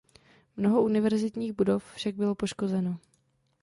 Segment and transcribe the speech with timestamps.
[0.57, 2.97] Mnoho univerzitních budov však bylo poškozeno.